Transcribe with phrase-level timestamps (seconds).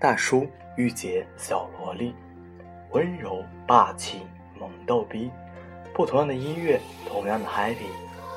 [0.00, 2.14] 大叔御姐小萝莉，
[2.90, 4.22] 温柔霸气
[4.56, 5.28] 萌逗逼，
[5.92, 7.90] 不同样的音乐，同样的 happy，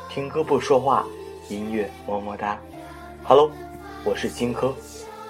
[0.10, 1.06] 听歌不说话，
[1.50, 2.60] 音乐么么哒。
[3.24, 3.52] Hello，
[4.04, 4.74] 我是荆轲，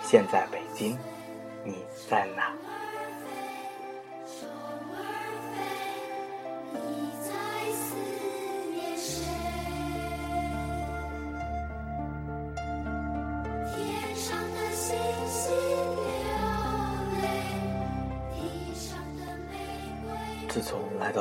[0.04, 0.98] 现在北京，
[1.66, 2.54] 你在哪？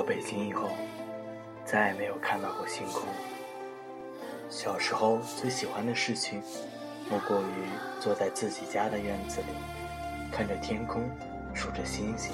[0.00, 0.70] 到北京以后，
[1.62, 3.02] 再也没有看到过星空。
[4.48, 6.42] 小时候最喜欢的事情，
[7.10, 7.68] 莫过于
[8.00, 9.48] 坐在自己家的院子里，
[10.32, 11.02] 看着天空，
[11.52, 12.32] 数着星星。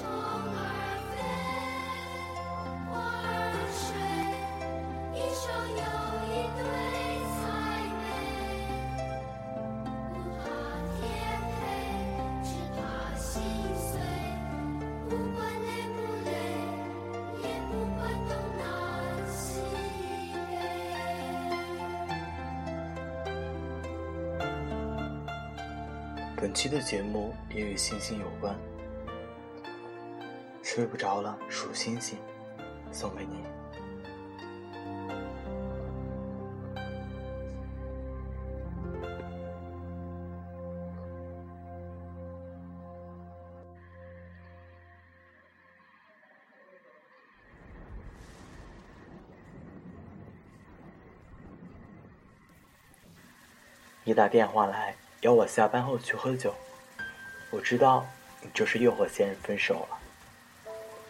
[26.87, 28.55] 节目也与星星有关，
[30.63, 32.17] 睡不着了数星星，
[32.93, 33.43] 送给你。
[54.05, 54.95] 你打电话来。
[55.21, 56.53] 邀我下班后去喝酒，
[57.49, 58.05] 我知道
[58.41, 59.97] 你就是又和现任分手了。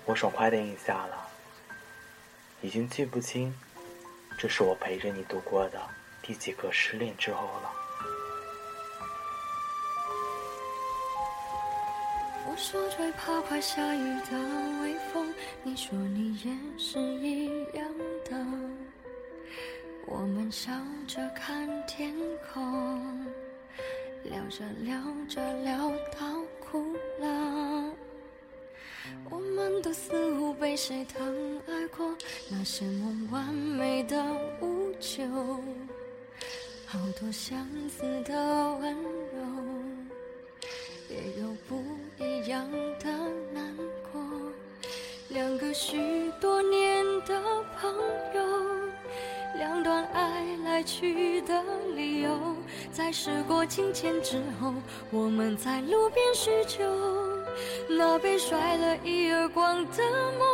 [0.05, 1.27] 我爽快的应下了，
[2.61, 3.53] 已经记不清
[4.37, 5.81] 这是我陪着你度过的
[6.21, 7.71] 第几个失恋之后了。
[12.49, 14.37] 我说最怕快下雨的
[14.81, 17.85] 微风，你说你也是一样
[18.23, 18.37] 的。
[20.05, 20.71] 我们笑
[21.05, 22.15] 着看天
[22.53, 23.26] 空。
[24.47, 24.97] 聊着聊
[25.27, 27.91] 着聊到哭了，
[29.29, 32.15] 我们都似乎被谁疼爱过，
[32.49, 34.23] 那些梦完美的
[34.61, 35.25] 无救，
[36.85, 38.33] 好多相似的
[38.77, 38.95] 温
[39.33, 40.63] 柔，
[41.09, 41.83] 也有不
[42.17, 42.71] 一样
[43.01, 43.11] 的
[43.53, 43.75] 难
[44.13, 44.21] 过，
[45.27, 47.41] 两个许多年的
[47.81, 47.93] 朋
[48.33, 48.67] 友。
[49.57, 51.63] 两段爱来去的
[51.95, 52.55] 理由，
[52.91, 54.73] 在时过境迁之后，
[55.11, 56.83] 我们在路边叙旧。
[57.89, 60.03] 那被甩了一耳光的
[60.37, 60.47] 梦，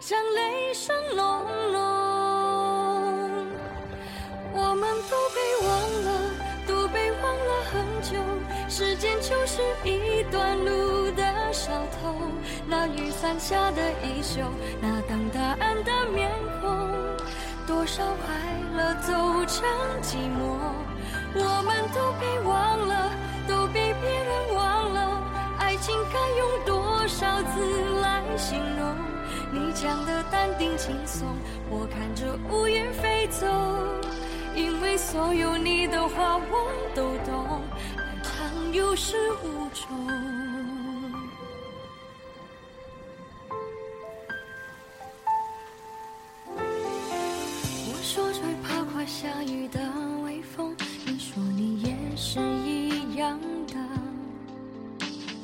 [0.00, 1.26] 像雷声隆
[1.72, 1.80] 隆。
[4.56, 5.68] 我们都被忘
[6.04, 6.08] 了，
[6.66, 8.16] 都被忘了很久。
[8.68, 12.14] 时间就是一段路的小偷，
[12.66, 14.40] 那雨伞下的衣袖，
[14.80, 16.90] 那等答案的面孔。
[17.66, 18.34] 多少快
[18.76, 19.12] 乐走
[19.46, 19.64] 成
[20.02, 20.58] 寂寞，
[21.36, 23.10] 我们都被忘了，
[23.48, 25.22] 都被别人忘了。
[25.58, 28.94] 爱情该用多少字来形容？
[29.52, 31.26] 你讲的淡定轻松，
[31.70, 33.46] 我看着乌云飞走。
[34.54, 37.62] 因为所有你的话我都懂，
[37.96, 40.33] 爱长有始无终。
[53.16, 53.38] 样
[53.68, 53.74] 的。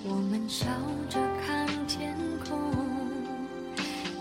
[0.03, 0.67] 我们笑
[1.09, 2.59] 着看天空，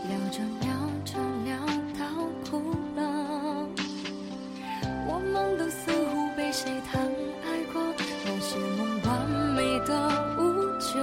[0.08, 0.70] 聊着聊
[1.06, 1.56] 着聊
[1.98, 2.02] 到
[2.50, 2.60] 哭
[2.96, 3.00] 了。
[5.08, 7.02] 我们都似乎被谁疼
[7.44, 7.82] 爱过，
[8.26, 9.10] 那些梦完
[9.56, 9.90] 美的
[10.38, 10.40] 无
[10.80, 11.00] 救，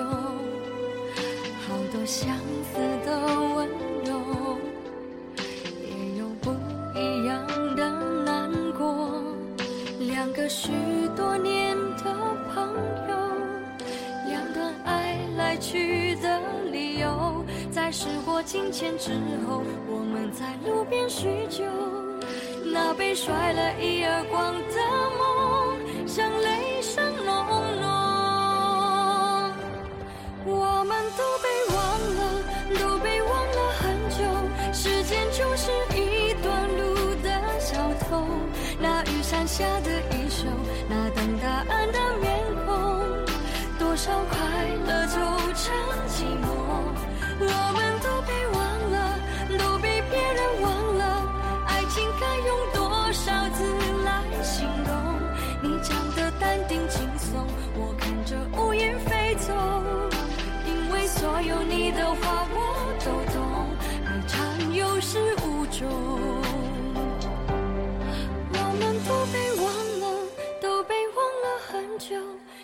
[1.67, 2.37] 好多相
[2.73, 3.09] 似的
[3.55, 3.69] 温
[4.05, 4.11] 柔，
[5.83, 6.55] 也有不
[6.95, 7.91] 一样的
[8.25, 9.23] 难过。
[9.99, 10.49] 两个
[12.56, 12.64] 朋
[13.06, 13.14] 友，
[14.26, 16.41] 两段爱来去的
[16.72, 19.10] 理由，在时过境迁之
[19.47, 21.64] 后，我们在路边叙旧。
[22.72, 24.76] 那被甩了一耳光的
[25.18, 25.26] 梦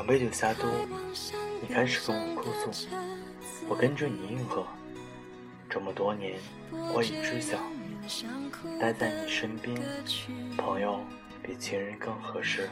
[0.00, 0.66] 两杯酒下肚，
[1.60, 2.88] 你开始跟我哭诉，
[3.68, 4.66] 我跟着你应和。
[5.68, 6.40] 这么多年，
[6.94, 7.58] 我已知晓，
[8.80, 9.78] 待在你身边，
[10.56, 11.00] 朋友
[11.42, 12.70] 比情人更合适。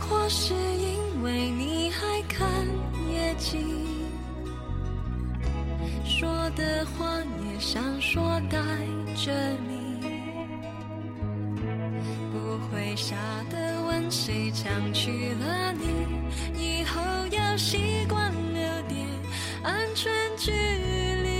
[0.00, 2.66] 或是因为你还看
[3.08, 3.99] 夜景，
[6.60, 7.06] 的话
[7.42, 8.58] 也想说带
[9.16, 9.32] 着
[9.66, 9.80] 你。
[12.32, 13.16] 不会傻
[13.50, 15.84] 的问谁抢去了你，
[16.56, 19.06] 以后要习惯留点
[19.62, 21.30] 安全距离。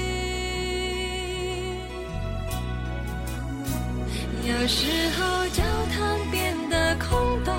[4.49, 4.87] 有时
[5.17, 5.63] 候交
[5.93, 7.55] 谈变得空洞，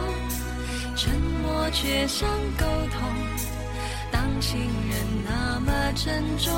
[0.96, 1.14] 沉
[1.44, 2.28] 默却像
[2.58, 3.00] 沟通。
[4.12, 4.94] 当情人
[5.26, 6.52] 那么沉重，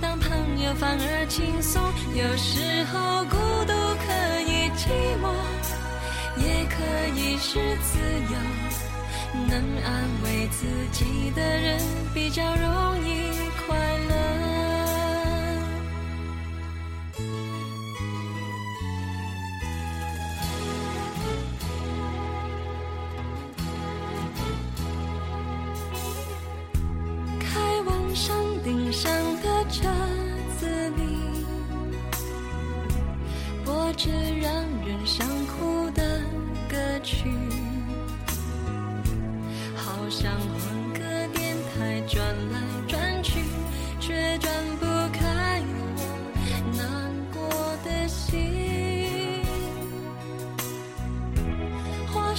[0.00, 0.09] 当
[0.40, 1.82] 朋友反而轻松。
[2.14, 4.08] 有时候孤独可
[4.48, 4.88] 以寂
[5.20, 5.28] 寞。
[6.36, 6.76] 也可
[7.14, 7.98] 以是自
[8.32, 8.38] 由，
[9.46, 9.52] 能
[9.84, 11.78] 安慰自己的人
[12.14, 13.49] 比较容易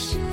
[0.01, 0.30] 是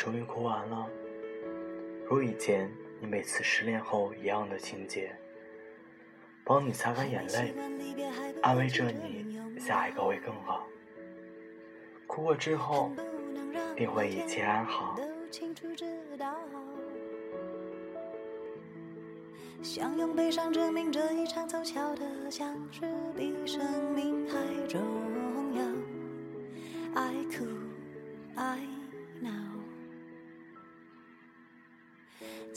[0.00, 0.88] 终于哭完了。
[2.08, 5.14] 如以前你每次失恋后一样的情节，
[6.42, 7.52] 帮你擦干眼泪，
[8.40, 10.66] 安慰着你下一个会更好。
[12.06, 12.90] 哭过之后，
[13.76, 14.98] 定会一切安好。
[19.62, 22.80] 想用悲伤证明这一场凑巧的相识
[23.14, 25.19] 比生命还重要。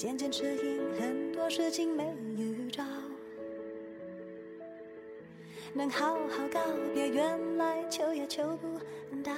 [0.04, 2.84] 渐渐适应很多事情没预兆，
[5.72, 6.60] 能好好告
[6.94, 8.68] 别，原来求也求不
[9.24, 9.32] 到。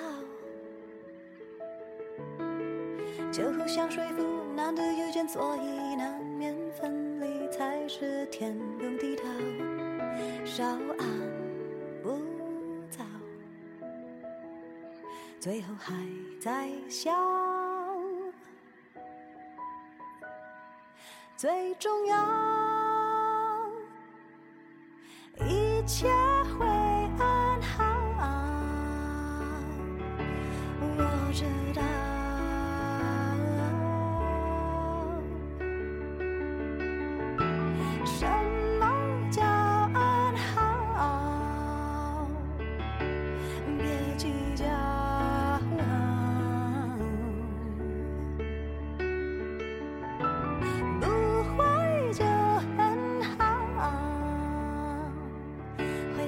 [3.31, 4.23] 就互相说服，
[4.55, 9.23] 难得遇见，所以难免分离，才是天公地道，
[10.43, 11.07] 稍安
[12.03, 12.17] 勿
[12.89, 13.05] 躁，
[15.39, 15.93] 最后还
[16.39, 17.54] 在笑。
[21.37, 22.15] 最重要，
[25.45, 26.07] 一切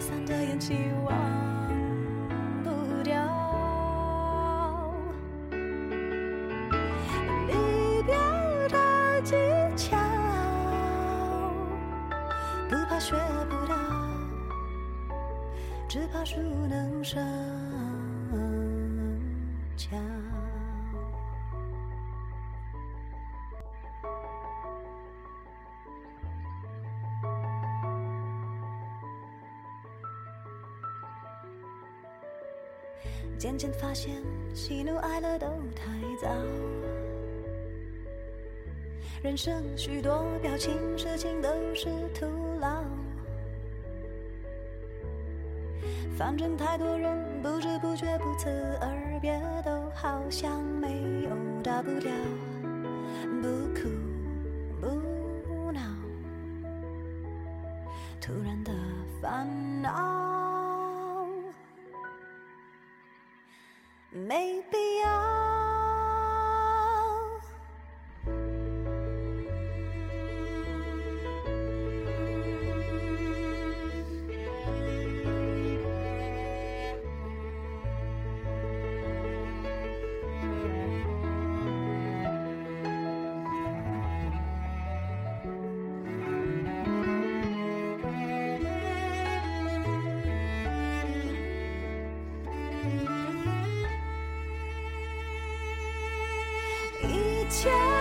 [0.07, 0.73] 散的烟气
[1.03, 1.13] 忘
[2.63, 3.13] 不掉，
[7.47, 8.15] 离别
[8.69, 9.35] 的技
[9.75, 9.97] 巧，
[12.69, 13.17] 不怕学
[13.49, 13.75] 不到，
[15.89, 16.37] 只怕熟
[16.69, 17.21] 能生。
[33.47, 34.13] 渐渐发现，
[34.53, 35.85] 喜怒哀乐都太
[36.21, 36.27] 早。
[39.23, 42.25] 人生许多表情、事情都是徒
[42.59, 42.83] 劳。
[46.17, 48.49] 反正太多人不知不觉不辞
[48.81, 51.29] 而别，都好像没有
[51.63, 52.11] 大不了。
[53.41, 53.87] 不哭
[97.49, 97.96] 切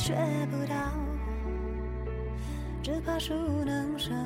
[0.00, 0.14] 学
[0.50, 0.74] 不到，
[2.82, 3.34] 只怕熟
[3.66, 4.16] 能生。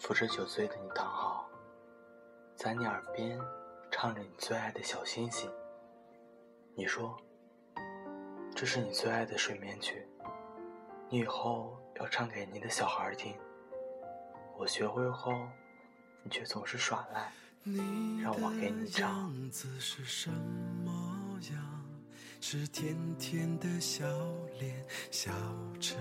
[0.00, 1.46] 扶着酒醉的你躺好，
[2.56, 3.38] 在你耳边
[3.90, 5.48] 唱着你最爱的小星星。
[6.74, 7.20] 你说，
[8.56, 10.08] 这是你最爱的睡眠曲，
[11.10, 13.36] 你以后要唱给你的小孩听。
[14.56, 15.32] 我学会后，
[16.22, 17.30] 你却总是耍赖，
[18.22, 19.30] 让我给你唱。
[22.42, 24.06] 是甜甜的笑
[24.58, 25.30] 脸，小
[25.78, 25.96] 翅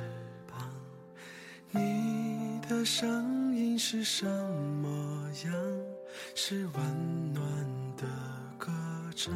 [0.47, 0.73] 膀。
[1.71, 2.38] 你
[2.69, 4.87] 的声音是什么
[5.43, 5.53] 样？
[6.35, 7.43] 是温暖
[7.97, 8.05] 的
[8.59, 8.71] 歌
[9.15, 9.33] 唱。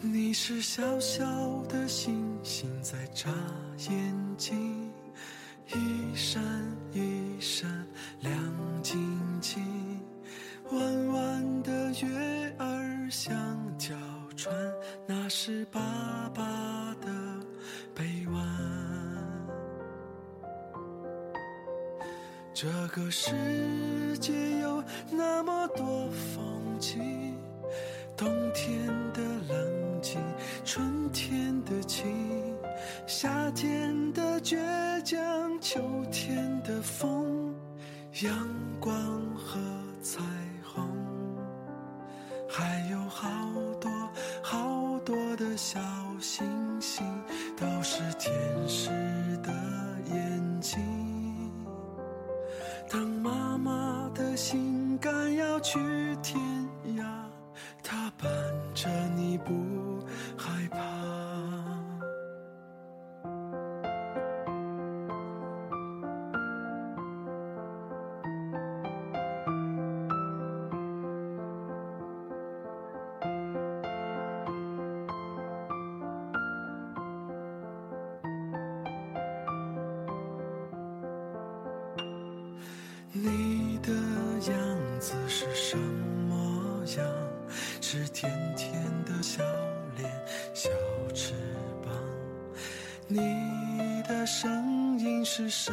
[0.00, 1.24] 你是小小
[1.68, 3.30] 的星星在眨
[3.88, 4.90] 眼睛，
[5.68, 6.42] 一闪
[6.92, 7.70] 一闪
[8.18, 8.34] 亮
[8.82, 9.62] 晶晶。
[10.72, 13.32] 弯弯的月儿像
[13.78, 13.96] 条
[14.36, 14.52] 船。
[15.06, 15.80] 那是爸
[16.34, 17.06] 爸的
[17.94, 18.89] 臂弯。
[22.62, 23.32] 这个世
[24.18, 27.34] 界有那么多风景，
[28.14, 30.20] 冬天的冷静，
[30.62, 32.04] 春天的情，
[33.06, 34.58] 夏天的倔
[35.02, 35.80] 强，秋
[36.12, 37.54] 天的风，
[38.24, 38.30] 阳
[38.78, 38.94] 光
[39.34, 39.58] 和
[40.02, 40.20] 彩
[40.62, 40.86] 虹，
[42.46, 43.26] 还有好
[43.80, 43.90] 多
[44.42, 45.00] 好。
[45.02, 45.80] 多的小
[46.20, 46.46] 星
[46.78, 47.02] 星
[47.56, 48.30] 都是天
[48.68, 48.90] 使
[49.42, 49.50] 的
[50.12, 51.09] 眼睛。
[93.12, 95.72] 你的声音是什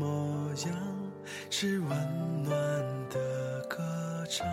[0.00, 0.74] 么样？
[1.48, 1.88] 是温
[2.42, 2.52] 暖
[3.08, 3.78] 的歌
[4.28, 4.44] 唱。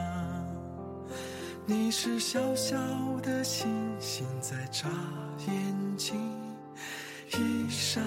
[1.65, 2.77] 你是小小
[3.23, 3.67] 的星
[3.99, 4.87] 星在眨
[5.47, 6.19] 眼睛，
[7.33, 8.03] 一闪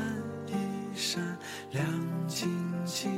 [0.47, 1.21] 一闪
[1.73, 1.85] 亮
[2.29, 2.49] 晶
[2.85, 3.11] 晶。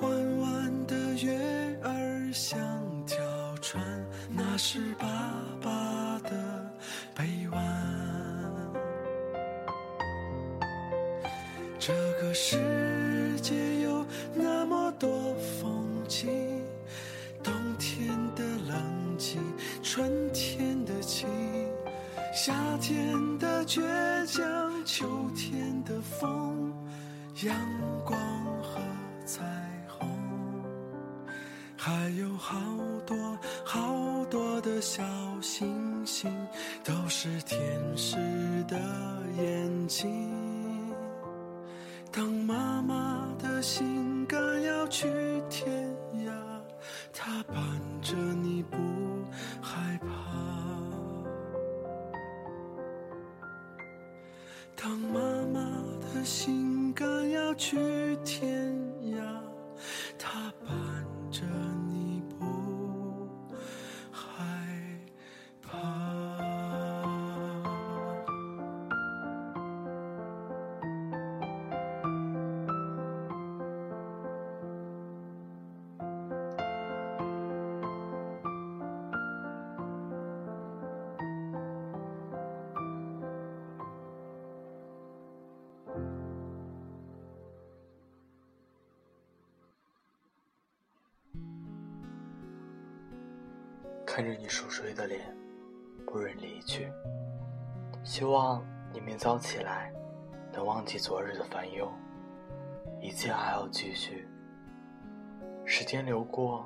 [0.00, 2.58] 弯弯的月儿像
[3.06, 3.16] 条
[3.62, 3.80] 船，
[4.28, 5.06] 那是爸
[5.62, 6.72] 爸的
[7.14, 8.13] 臂弯。
[12.34, 16.28] 世界有那么多风景，
[17.44, 19.40] 冬天的冷静，
[19.84, 21.28] 春天的情，
[22.34, 23.80] 夏天的倔
[24.26, 24.44] 强，
[24.84, 26.74] 秋天的风，
[27.44, 27.56] 阳
[28.04, 28.18] 光
[28.60, 28.80] 和
[29.24, 29.44] 彩
[29.86, 30.08] 虹。
[31.76, 32.60] 还有好
[33.06, 35.04] 多好多的小
[35.40, 36.34] 星星，
[36.82, 37.60] 都是天
[37.96, 38.16] 使
[38.66, 38.76] 的
[39.36, 40.43] 眼睛。
[42.16, 45.08] 当妈妈的心肝要去
[45.50, 45.92] 天
[46.24, 46.30] 涯，
[47.12, 47.56] 她伴
[48.00, 48.76] 着你不
[49.60, 50.06] 害怕。
[54.76, 55.20] 当妈
[55.52, 55.60] 妈
[56.14, 58.72] 的心肝要去天
[59.02, 59.18] 涯，
[60.16, 60.72] 她伴
[94.16, 95.36] 看着你熟睡的脸，
[96.06, 96.88] 不忍离去。
[98.04, 99.92] 希望你明早起来，
[100.52, 101.92] 能忘记昨日的烦忧，
[103.02, 104.28] 一切还要继续。
[105.64, 106.64] 时间流过，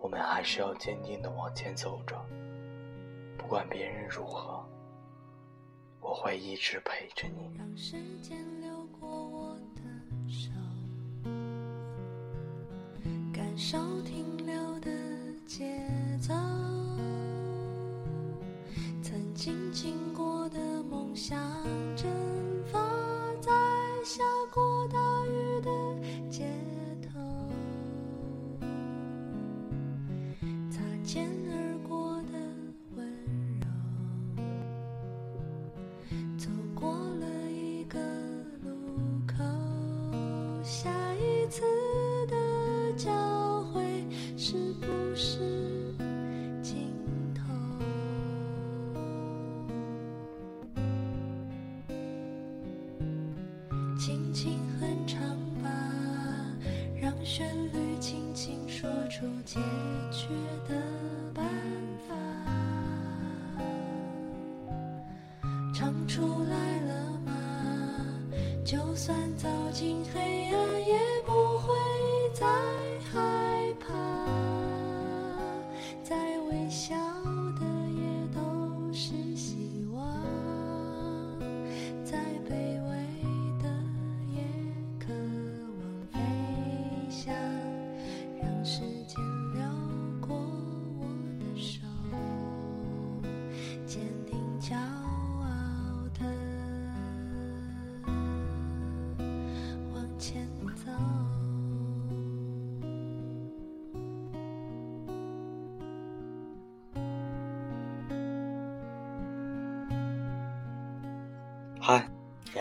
[0.00, 2.20] 我们还是要坚定的往前走着。
[3.38, 4.60] 不管别人如何，
[6.00, 7.56] 我会一直陪着你。
[7.56, 9.82] 让时间流过我的
[10.28, 10.50] 手，
[13.32, 14.35] 感受停
[19.76, 21.38] 经过的梦想，
[54.36, 55.18] 情很长
[55.62, 55.70] 吧，
[57.00, 59.58] 让旋律轻轻说出解
[60.12, 60.28] 决
[60.68, 60.74] 的
[61.32, 61.42] 办
[62.06, 62.14] 法。
[65.72, 66.20] 唱出
[66.50, 67.32] 来了吗？
[68.62, 71.05] 就算走进黑暗，也。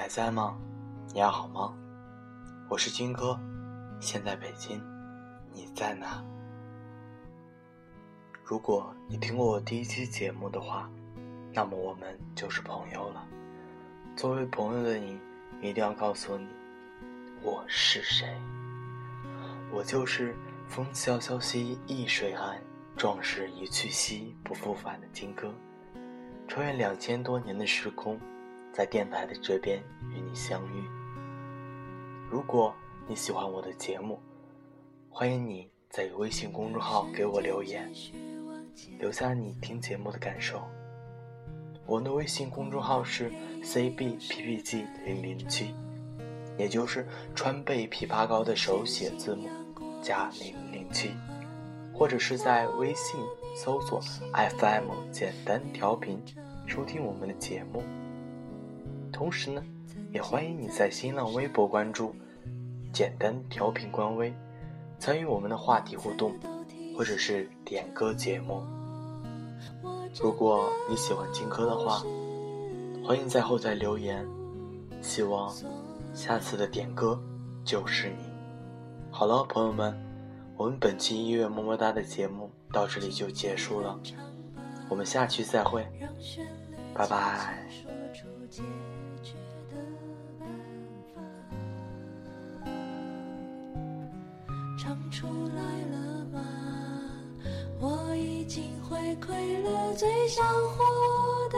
[0.06, 0.56] 还在吗？
[1.16, 1.76] 你还好吗？
[2.70, 3.40] 我是金哥，
[4.00, 4.80] 现在北京，
[5.52, 6.24] 你在哪？
[8.44, 10.88] 如果你听过我第一期节目的话，
[11.52, 13.28] 那么我们就是朋友了。
[14.16, 15.20] 作为朋友的你，
[15.60, 16.48] 一定要告诉你，
[17.42, 18.28] 我是谁。
[19.72, 20.38] 我就是
[20.68, 22.62] 风萧萧兮易水寒，
[22.96, 25.52] 壮士一去兮不复返的金哥。
[26.48, 28.20] 穿越两千多年的时空，
[28.76, 30.84] 在电台的这边与你相遇。
[32.30, 32.76] 如果
[33.08, 34.20] 你喜欢我的节目，
[35.10, 37.90] 欢迎你在微信公众号给我留言，
[39.00, 40.62] 留下你听节目的感受。
[41.86, 43.32] 我的微信公众号是
[43.64, 45.74] cbppg 零零七，
[46.58, 49.48] 也就是川贝枇杷膏的手写字母
[50.02, 51.12] 加零零七，
[51.94, 53.22] 或者是在微信
[53.56, 54.02] 搜索
[54.34, 56.22] FM 简单调频
[56.66, 57.82] 收听我们的节目。
[59.16, 59.64] 同时呢，
[60.12, 62.14] 也欢迎你在新浪微博关注
[62.92, 64.34] “简单调频”官微，
[65.00, 66.34] 参与我们的话题互动，
[66.98, 68.62] 或者是点歌节目。
[70.22, 72.04] 如果你喜欢金科的话，
[73.06, 74.28] 欢迎在后台留言。
[75.02, 75.56] 希望
[76.14, 77.18] 下次的点歌
[77.64, 78.18] 就是你。
[79.12, 79.98] 好了，朋友们，
[80.58, 83.98] 我们本期音乐么么哒的节目到这里就结束了，
[84.90, 85.88] 我们下期再会，
[86.94, 87.66] 拜拜。
[94.86, 95.98] 唱出来了
[96.32, 96.40] 吗？
[97.80, 100.84] 我已经回馈了最想获
[101.50, 101.58] 得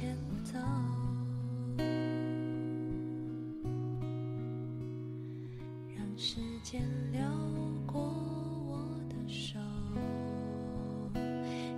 [0.00, 0.56] 前走。
[5.96, 6.80] 让时间
[7.10, 7.20] 流
[7.84, 8.00] 过
[8.68, 9.58] 我的手，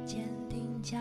[0.05, 0.99] 坚定脚。